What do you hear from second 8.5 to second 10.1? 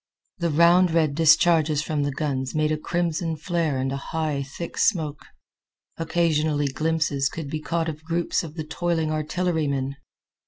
the toiling artillerymen.